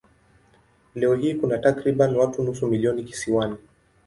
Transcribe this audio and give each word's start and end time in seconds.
Leo 0.95 1.15
hii 1.15 1.33
kuna 1.35 1.57
takriban 1.57 2.15
watu 2.15 2.43
nusu 2.43 2.67
milioni 2.67 3.03
kisiwani. 3.03 3.55